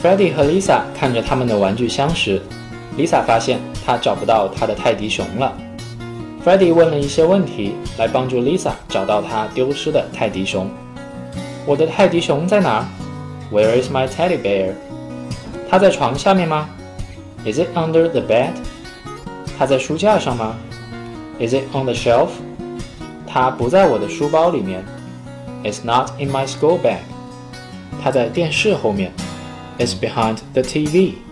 [0.00, 2.40] Freddie 和 Lisa 看着他们的玩具箱时
[2.96, 5.52] ，Lisa 发现她找不到她的泰迪熊了。
[6.44, 10.70] Freddie 问了一些问题来帮助 Lisa 找到她丢失的泰迪熊。
[11.66, 12.88] 我的泰迪熊在哪
[13.52, 14.74] ？Where is my teddy bear？
[15.68, 16.68] 它在床下面吗
[17.44, 18.52] ？Is it under the bed？
[19.58, 20.54] 它在书架上吗
[21.40, 22.28] ？Is it on the shelf？
[23.26, 24.84] 它不在我的书包里面。
[25.64, 27.00] It's not in my school bag。
[28.00, 29.12] 它在电视后面。
[29.78, 31.27] It's behind the TV。